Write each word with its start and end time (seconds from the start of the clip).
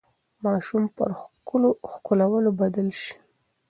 ماشوم 0.43 0.83
پر 0.95 1.09
ښکلولو 1.91 2.51
بدل 2.61 2.87
شي. 3.01 3.13